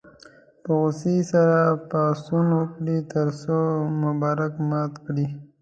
[0.63, 3.57] په غوسې سره پاڅون وکړ تر څو
[4.03, 5.27] مبارک مات کړي.